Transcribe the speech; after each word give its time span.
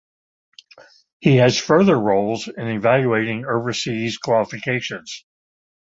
It 1.21 1.37
has 1.37 1.59
further 1.59 1.95
roles 1.95 2.47
in 2.47 2.67
evaluating 2.67 3.45
overseas 3.45 4.17
qualifications. 4.17 5.23